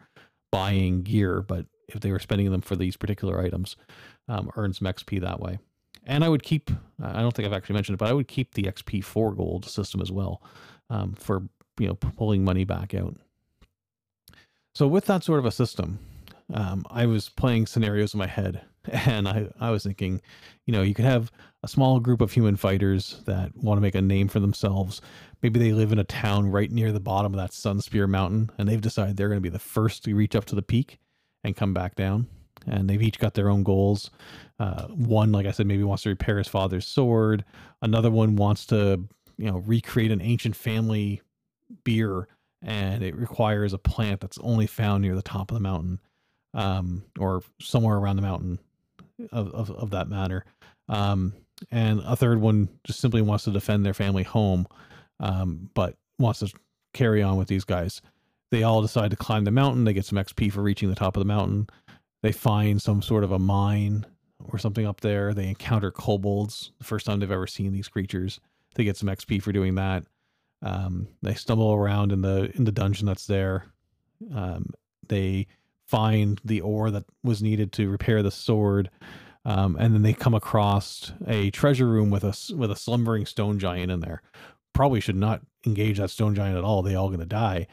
buying 0.51 1.03
gear, 1.03 1.41
but 1.41 1.65
if 1.89 1.99
they 1.99 2.11
were 2.11 2.19
spending 2.19 2.51
them 2.51 2.61
for 2.61 2.75
these 2.75 2.95
particular 2.95 3.41
items, 3.41 3.75
um, 4.27 4.49
earn 4.55 4.73
some 4.73 4.87
XP 4.87 5.21
that 5.21 5.39
way. 5.39 5.59
And 6.05 6.23
I 6.23 6.29
would 6.29 6.43
keep, 6.43 6.71
I 7.01 7.21
don't 7.21 7.35
think 7.35 7.47
I've 7.47 7.53
actually 7.53 7.73
mentioned 7.73 7.95
it, 7.95 7.99
but 7.99 8.09
I 8.09 8.13
would 8.13 8.27
keep 8.27 8.53
the 8.53 8.63
XP 8.63 9.03
for 9.03 9.33
gold 9.33 9.65
system 9.65 10.01
as 10.01 10.11
well 10.11 10.41
um, 10.89 11.13
for, 11.13 11.43
you 11.79 11.87
know, 11.87 11.95
pulling 11.95 12.43
money 12.43 12.63
back 12.63 12.93
out. 12.93 13.17
So 14.73 14.87
with 14.87 15.05
that 15.05 15.23
sort 15.23 15.39
of 15.39 15.45
a 15.45 15.51
system, 15.51 15.99
um, 16.53 16.85
I 16.89 17.05
was 17.05 17.29
playing 17.29 17.65
scenarios 17.65 18.13
in 18.13 18.19
my 18.19 18.27
head 18.27 18.61
and 19.07 19.27
I, 19.27 19.49
I 19.59 19.71
was 19.71 19.83
thinking, 19.83 20.21
you 20.65 20.73
know, 20.73 20.81
you 20.81 20.93
could 20.93 21.05
have 21.05 21.31
a 21.63 21.67
small 21.67 21.99
group 21.99 22.21
of 22.21 22.31
human 22.31 22.55
fighters 22.55 23.21
that 23.25 23.55
want 23.55 23.77
to 23.77 23.81
make 23.81 23.95
a 23.95 24.01
name 24.01 24.27
for 24.27 24.39
themselves. 24.39 25.01
Maybe 25.41 25.59
they 25.59 25.73
live 25.73 25.91
in 25.91 25.99
a 25.99 26.03
town 26.03 26.51
right 26.51 26.71
near 26.71 26.91
the 26.91 26.99
bottom 26.99 27.33
of 27.33 27.37
that 27.39 27.51
Sunspear 27.51 28.07
Mountain 28.07 28.49
and 28.57 28.67
they've 28.67 28.81
decided 28.81 29.17
they're 29.17 29.29
going 29.29 29.37
to 29.37 29.41
be 29.41 29.49
the 29.49 29.59
first 29.59 30.03
to 30.03 30.15
reach 30.15 30.35
up 30.35 30.45
to 30.45 30.55
the 30.55 30.61
peak 30.61 30.99
and 31.43 31.55
come 31.55 31.73
back 31.73 31.95
down. 31.95 32.27
And 32.67 32.89
they've 32.89 33.01
each 33.01 33.19
got 33.19 33.35
their 33.35 33.49
own 33.49 33.63
goals. 33.63 34.09
Uh, 34.59 34.87
one, 34.87 35.31
like 35.31 35.45
I 35.45 35.51
said, 35.51 35.67
maybe 35.67 35.83
wants 35.83 36.03
to 36.03 36.09
repair 36.09 36.39
his 36.39 36.47
father's 36.47 36.87
sword. 36.87 37.45
Another 37.81 38.09
one 38.09 38.35
wants 38.35 38.65
to, 38.67 39.07
you 39.37 39.51
know, 39.51 39.57
recreate 39.59 40.11
an 40.11 40.21
ancient 40.21 40.55
family 40.55 41.21
beer, 41.83 42.27
and 42.63 43.03
it 43.03 43.15
requires 43.15 43.73
a 43.73 43.77
plant 43.77 44.21
that's 44.21 44.39
only 44.39 44.65
found 44.65 45.03
near 45.03 45.15
the 45.15 45.21
top 45.21 45.51
of 45.51 45.55
the 45.55 45.61
mountain, 45.61 45.99
um, 46.55 47.03
or 47.19 47.43
somewhere 47.59 47.97
around 47.97 48.15
the 48.15 48.21
mountain, 48.23 48.57
of 49.31 49.53
of, 49.53 49.71
of 49.71 49.89
that 49.91 50.09
matter. 50.09 50.45
Um, 50.89 51.33
and 51.71 52.01
a 52.01 52.15
third 52.15 52.41
one 52.41 52.69
just 52.83 52.99
simply 52.99 53.21
wants 53.21 53.45
to 53.45 53.51
defend 53.51 53.85
their 53.85 53.93
family 53.93 54.23
home, 54.23 54.67
um, 55.19 55.69
but 55.73 55.95
wants 56.19 56.39
to 56.39 56.51
carry 56.93 57.21
on 57.21 57.37
with 57.37 57.47
these 57.47 57.63
guys. 57.63 58.01
They 58.51 58.63
all 58.63 58.81
decide 58.81 59.11
to 59.11 59.17
climb 59.17 59.43
the 59.43 59.51
mountain. 59.51 59.83
They 59.83 59.93
get 59.93 60.05
some 60.05 60.17
XP 60.17 60.51
for 60.51 60.61
reaching 60.61 60.89
the 60.89 60.95
top 60.95 61.17
of 61.17 61.21
the 61.21 61.27
mountain. 61.27 61.67
They 62.23 62.31
find 62.31 62.81
some 62.81 63.01
sort 63.01 63.23
of 63.23 63.31
a 63.31 63.39
mine 63.39 64.05
or 64.51 64.57
something 64.57 64.85
up 64.85 65.01
there. 65.01 65.33
They 65.33 65.47
encounter 65.47 65.91
kobolds, 65.91 66.71
the 66.77 66.83
first 66.83 67.05
time 67.05 67.19
they've 67.19 67.31
ever 67.31 67.47
seen 67.47 67.71
these 67.71 67.87
creatures. 67.87 68.39
They 68.75 68.83
get 68.83 68.97
some 68.97 69.09
XP 69.09 69.41
for 69.41 69.51
doing 69.51 69.75
that. 69.75 70.03
Um, 70.61 71.07
they 71.21 71.33
stumble 71.33 71.73
around 71.73 72.11
in 72.11 72.21
the 72.21 72.51
in 72.55 72.63
the 72.63 72.71
dungeon 72.71 73.05
that's 73.05 73.27
there. 73.27 73.65
Um, 74.33 74.71
they 75.07 75.47
find 75.87 76.39
the 76.43 76.61
ore 76.61 76.91
that 76.91 77.05
was 77.23 77.41
needed 77.41 77.71
to 77.73 77.89
repair 77.89 78.23
the 78.23 78.31
sword, 78.31 78.89
um, 79.45 79.77
and 79.79 79.93
then 79.93 80.01
they 80.01 80.13
come 80.13 80.33
across 80.33 81.11
a 81.27 81.51
treasure 81.51 81.87
room 81.87 82.09
with 82.09 82.23
a 82.23 82.55
with 82.55 82.71
a 82.71 82.75
slumbering 82.75 83.25
stone 83.25 83.59
giant 83.59 83.91
in 83.91 83.99
there. 83.99 84.21
Probably 84.73 84.99
should 84.99 85.15
not 85.15 85.41
engage 85.65 85.97
that 85.99 86.09
stone 86.09 86.35
giant 86.35 86.57
at 86.57 86.63
all. 86.63 86.81
They 86.81 86.95
all 86.95 87.07
going 87.07 87.19
to 87.19 87.25
die 87.25 87.67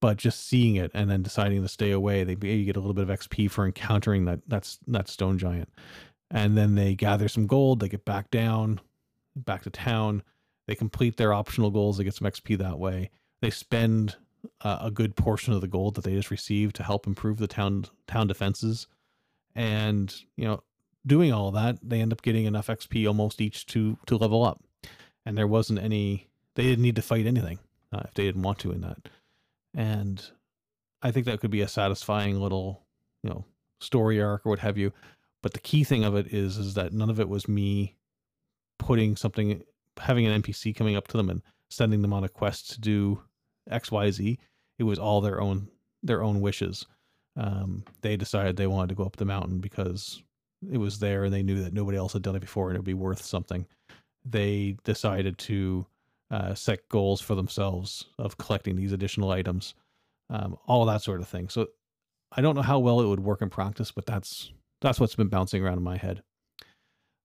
but 0.00 0.18
just 0.18 0.46
seeing 0.46 0.76
it 0.76 0.90
and 0.94 1.10
then 1.10 1.22
deciding 1.22 1.62
to 1.62 1.68
stay 1.68 1.90
away, 1.90 2.24
they 2.24 2.34
maybe 2.34 2.64
get 2.64 2.76
a 2.76 2.80
little 2.80 2.94
bit 2.94 3.08
of 3.08 3.18
XP 3.18 3.50
for 3.50 3.66
encountering 3.66 4.24
that 4.26 4.40
that's 4.46 4.78
that 4.86 5.08
stone 5.08 5.38
giant. 5.38 5.68
And 6.30 6.56
then 6.56 6.74
they 6.74 6.94
gather 6.94 7.28
some 7.28 7.46
gold, 7.46 7.80
they 7.80 7.88
get 7.88 8.04
back 8.04 8.30
down, 8.30 8.80
back 9.34 9.62
to 9.62 9.70
town. 9.70 10.22
They 10.66 10.74
complete 10.74 11.16
their 11.16 11.32
optional 11.32 11.70
goals, 11.70 11.98
they 11.98 12.04
get 12.04 12.14
some 12.14 12.28
XP 12.28 12.58
that 12.58 12.78
way. 12.78 13.10
They 13.40 13.50
spend 13.50 14.16
a 14.60 14.90
good 14.90 15.16
portion 15.16 15.52
of 15.52 15.60
the 15.60 15.68
gold 15.68 15.94
that 15.94 16.04
they 16.04 16.14
just 16.14 16.30
received 16.30 16.76
to 16.76 16.82
help 16.82 17.06
improve 17.06 17.38
the 17.38 17.46
town 17.46 17.86
town 18.06 18.26
defenses. 18.26 18.86
And, 19.54 20.14
you 20.36 20.44
know, 20.44 20.62
doing 21.06 21.32
all 21.32 21.50
that, 21.52 21.78
they 21.82 22.00
end 22.00 22.12
up 22.12 22.22
getting 22.22 22.44
enough 22.44 22.66
XP 22.66 23.06
almost 23.06 23.40
each 23.40 23.66
to 23.66 23.98
to 24.06 24.16
level 24.16 24.44
up. 24.44 24.62
And 25.24 25.36
there 25.36 25.46
wasn't 25.46 25.80
any 25.80 26.28
they 26.54 26.64
didn't 26.64 26.82
need 26.82 26.96
to 26.96 27.02
fight 27.02 27.26
anything 27.26 27.58
uh, 27.92 28.02
if 28.04 28.14
they 28.14 28.24
didn't 28.24 28.42
want 28.42 28.58
to 28.60 28.72
in 28.72 28.80
that 28.82 29.08
and 29.76 30.30
I 31.02 31.12
think 31.12 31.26
that 31.26 31.40
could 31.40 31.50
be 31.50 31.60
a 31.60 31.68
satisfying 31.68 32.40
little, 32.40 32.82
you 33.22 33.30
know, 33.30 33.44
story 33.78 34.20
arc 34.20 34.46
or 34.46 34.50
what 34.50 34.58
have 34.60 34.78
you. 34.78 34.92
But 35.42 35.52
the 35.52 35.60
key 35.60 35.84
thing 35.84 36.02
of 36.02 36.16
it 36.16 36.32
is, 36.32 36.56
is 36.56 36.74
that 36.74 36.94
none 36.94 37.10
of 37.10 37.20
it 37.20 37.28
was 37.28 37.46
me 37.46 37.94
putting 38.78 39.14
something, 39.14 39.62
having 39.98 40.26
an 40.26 40.42
NPC 40.42 40.74
coming 40.74 40.96
up 40.96 41.06
to 41.08 41.16
them 41.16 41.28
and 41.28 41.42
sending 41.68 42.00
them 42.02 42.14
on 42.14 42.24
a 42.24 42.28
quest 42.28 42.72
to 42.72 42.80
do 42.80 43.22
X, 43.70 43.90
Y, 43.90 44.10
Z. 44.10 44.38
It 44.78 44.84
was 44.84 44.98
all 44.98 45.20
their 45.20 45.40
own, 45.40 45.68
their 46.02 46.22
own 46.22 46.40
wishes. 46.40 46.86
Um, 47.36 47.84
they 48.00 48.16
decided 48.16 48.56
they 48.56 48.66
wanted 48.66 48.90
to 48.90 48.94
go 48.94 49.04
up 49.04 49.16
the 49.16 49.24
mountain 49.24 49.58
because 49.58 50.22
it 50.70 50.78
was 50.78 50.98
there 50.98 51.24
and 51.24 51.32
they 51.32 51.42
knew 51.42 51.62
that 51.62 51.74
nobody 51.74 51.98
else 51.98 52.12
had 52.12 52.22
done 52.22 52.36
it 52.36 52.40
before 52.40 52.68
and 52.68 52.76
it 52.76 52.78
would 52.78 52.86
be 52.86 52.94
worth 52.94 53.22
something. 53.22 53.66
They 54.24 54.76
decided 54.84 55.38
to 55.38 55.86
uh, 56.30 56.54
set 56.54 56.88
goals 56.88 57.20
for 57.20 57.34
themselves 57.34 58.06
of 58.18 58.38
collecting 58.38 58.76
these 58.76 58.92
additional 58.92 59.30
items, 59.30 59.74
um, 60.30 60.56
all 60.66 60.84
that 60.86 61.02
sort 61.02 61.20
of 61.20 61.28
thing. 61.28 61.48
So 61.48 61.68
I 62.32 62.40
don't 62.40 62.56
know 62.56 62.62
how 62.62 62.78
well 62.78 63.00
it 63.00 63.06
would 63.06 63.20
work 63.20 63.42
in 63.42 63.50
practice, 63.50 63.92
but 63.92 64.06
that's 64.06 64.52
that's 64.80 65.00
what's 65.00 65.14
been 65.14 65.28
bouncing 65.28 65.62
around 65.62 65.78
in 65.78 65.84
my 65.84 65.96
head. 65.96 66.22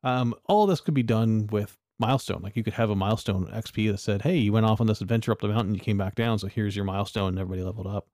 Um, 0.04 0.34
all 0.46 0.66
this 0.66 0.82
could 0.82 0.94
be 0.94 1.04
done 1.04 1.48
with 1.48 1.78
milestone. 2.02 2.42
Like 2.42 2.58
you 2.58 2.64
could 2.64 2.74
have 2.74 2.90
a 2.90 2.96
milestone 2.96 3.48
XP 3.48 3.92
that 3.92 4.00
said, 4.00 4.24
"Hey, 4.24 4.38
you 4.38 4.52
went 4.52 4.66
off 4.66 4.82
on 4.82 4.88
this 4.88 5.02
adventure 5.02 5.32
up 5.32 5.40
the 5.40 5.48
mountain, 5.48 5.76
you 5.76 5.80
came 5.80 5.98
back 5.98 6.16
down, 6.16 6.40
so 6.40 6.48
here's 6.48 6.76
your 6.76 6.86
milestone." 6.86 7.30
And 7.30 7.40
everybody 7.40 7.64
leveled 7.64 7.88
up, 7.88 8.08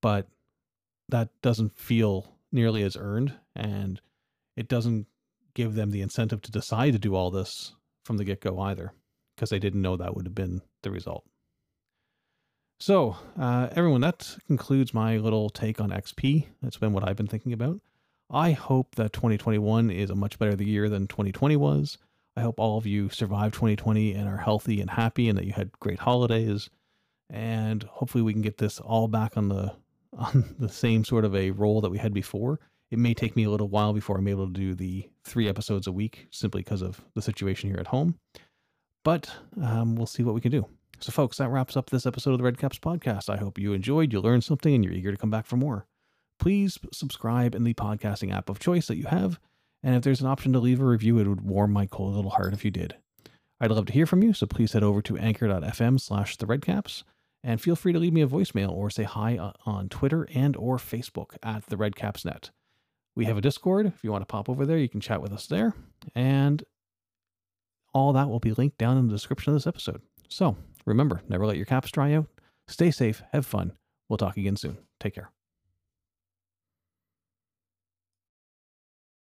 but 0.00 0.28
that 1.08 1.28
doesn't 1.42 1.76
feel 1.76 2.32
nearly 2.52 2.82
as 2.82 2.96
earned, 2.96 3.34
and 3.54 4.00
it 4.56 4.68
doesn't 4.68 5.06
give 5.54 5.74
them 5.74 5.90
the 5.90 6.02
incentive 6.02 6.40
to 6.42 6.50
decide 6.50 6.92
to 6.92 6.98
do 6.98 7.14
all 7.14 7.30
this 7.30 7.74
from 8.04 8.16
the 8.16 8.24
get 8.24 8.40
go 8.40 8.58
either 8.60 8.92
because 9.34 9.50
they 9.50 9.58
didn't 9.58 9.82
know 9.82 9.96
that 9.96 10.14
would 10.14 10.26
have 10.26 10.34
been 10.34 10.62
the 10.82 10.90
result. 10.90 11.24
So, 12.78 13.16
uh, 13.38 13.68
everyone, 13.72 14.02
that 14.02 14.36
concludes 14.46 14.92
my 14.92 15.16
little 15.16 15.48
take 15.48 15.80
on 15.80 15.90
XP. 15.90 16.46
That's 16.62 16.76
been 16.76 16.92
what 16.92 17.08
I've 17.08 17.16
been 17.16 17.26
thinking 17.26 17.52
about. 17.52 17.80
I 18.30 18.52
hope 18.52 18.96
that 18.96 19.12
2021 19.12 19.90
is 19.90 20.10
a 20.10 20.14
much 20.14 20.38
better 20.38 20.62
year 20.62 20.88
than 20.88 21.06
2020 21.06 21.56
was. 21.56 21.96
I 22.36 22.42
hope 22.42 22.60
all 22.60 22.78
of 22.78 22.86
you 22.86 23.08
survived 23.08 23.54
2020 23.54 24.12
and 24.12 24.28
are 24.28 24.36
healthy 24.36 24.80
and 24.80 24.90
happy 24.90 25.28
and 25.28 25.38
that 25.38 25.46
you 25.46 25.52
had 25.52 25.72
great 25.80 25.98
holidays. 25.98 26.68
And 27.30 27.82
hopefully 27.84 28.22
we 28.22 28.32
can 28.32 28.42
get 28.42 28.58
this 28.58 28.78
all 28.78 29.08
back 29.08 29.36
on 29.36 29.48
the 29.48 29.74
on 30.16 30.54
the 30.58 30.68
same 30.68 31.04
sort 31.04 31.24
of 31.24 31.34
a 31.34 31.50
roll 31.50 31.80
that 31.82 31.90
we 31.90 31.98
had 31.98 32.14
before. 32.14 32.60
It 32.90 32.98
may 32.98 33.12
take 33.14 33.36
me 33.36 33.44
a 33.44 33.50
little 33.50 33.68
while 33.68 33.92
before 33.92 34.16
I'm 34.16 34.28
able 34.28 34.46
to 34.46 34.52
do 34.52 34.74
the 34.74 35.10
three 35.24 35.48
episodes 35.48 35.86
a 35.86 35.92
week 35.92 36.28
simply 36.30 36.62
because 36.62 36.82
of 36.82 37.02
the 37.14 37.20
situation 37.20 37.68
here 37.68 37.80
at 37.80 37.88
home 37.88 38.18
but 39.06 39.30
um, 39.62 39.94
we'll 39.94 40.04
see 40.04 40.24
what 40.24 40.34
we 40.34 40.40
can 40.40 40.50
do. 40.50 40.66
So, 40.98 41.12
folks, 41.12 41.36
that 41.36 41.48
wraps 41.48 41.76
up 41.76 41.90
this 41.90 42.06
episode 42.06 42.32
of 42.32 42.38
the 42.38 42.44
Redcaps 42.44 42.80
podcast. 42.80 43.30
I 43.30 43.36
hope 43.36 43.56
you 43.56 43.72
enjoyed, 43.72 44.12
you 44.12 44.20
learned 44.20 44.42
something, 44.42 44.74
and 44.74 44.82
you're 44.82 44.92
eager 44.92 45.12
to 45.12 45.16
come 45.16 45.30
back 45.30 45.46
for 45.46 45.56
more. 45.56 45.86
Please 46.40 46.76
subscribe 46.92 47.54
in 47.54 47.62
the 47.62 47.72
podcasting 47.72 48.34
app 48.34 48.50
of 48.50 48.58
choice 48.58 48.88
that 48.88 48.96
you 48.96 49.04
have. 49.04 49.38
And 49.86 49.94
if 49.94 50.02
there's 50.02 50.20
an 50.20 50.26
option 50.26 50.52
to 50.52 50.58
leave 50.58 50.80
a 50.80 50.84
review, 50.84 51.20
it 51.20 51.28
would 51.28 51.42
warm 51.42 51.72
my 51.72 51.86
cold 51.86 52.16
little 52.16 52.32
heart 52.32 52.52
if 52.52 52.64
you 52.64 52.72
did. 52.72 52.96
I'd 53.60 53.70
love 53.70 53.86
to 53.86 53.92
hear 53.92 54.04
from 54.04 54.20
you, 54.20 54.32
so 54.32 54.44
please 54.44 54.72
head 54.72 54.82
over 54.82 55.00
to 55.02 55.16
anchor.fm 55.16 56.00
slash 56.00 56.36
the 56.36 56.44
redcaps 56.44 57.04
and 57.44 57.60
feel 57.60 57.76
free 57.76 57.92
to 57.92 58.00
leave 58.00 58.12
me 58.12 58.20
a 58.20 58.26
voicemail 58.26 58.72
or 58.72 58.90
say 58.90 59.04
hi 59.04 59.38
uh, 59.38 59.52
on 59.64 59.88
Twitter 59.88 60.26
and 60.34 60.56
or 60.56 60.78
Facebook 60.78 61.36
at 61.40 61.66
the 61.66 61.76
redcapsnet. 61.76 62.50
We 63.14 63.26
have 63.26 63.38
a 63.38 63.40
Discord. 63.40 63.86
If 63.86 64.02
you 64.02 64.10
want 64.10 64.22
to 64.22 64.26
pop 64.26 64.48
over 64.48 64.66
there, 64.66 64.76
you 64.76 64.88
can 64.88 65.00
chat 65.00 65.22
with 65.22 65.32
us 65.32 65.46
there. 65.46 65.72
And 66.16 66.64
all 67.94 68.12
that 68.14 68.28
will 68.28 68.40
be 68.40 68.54
linked 68.54 68.78
down 68.78 68.98
in 68.98 69.06
the 69.06 69.14
description 69.14 69.52
of 69.52 69.54
this 69.54 69.68
episode. 69.68 70.02
So 70.28 70.56
remember, 70.84 71.22
never 71.28 71.46
let 71.46 71.56
your 71.56 71.64
caps 71.64 71.92
dry 71.92 72.12
out. 72.14 72.26
Stay 72.66 72.90
safe, 72.90 73.22
have 73.32 73.46
fun. 73.46 73.72
We'll 74.08 74.16
talk 74.16 74.36
again 74.36 74.56
soon. 74.56 74.78
Take 74.98 75.14
care. 75.14 75.30